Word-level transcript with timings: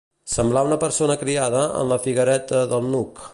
Semblar 0.35 0.63
una 0.69 0.77
persona 0.83 1.17
criada 1.25 1.61
en 1.83 1.93
la 1.93 1.99
Figuereta 2.07 2.63
del 2.73 2.91
Nuc. 2.97 3.23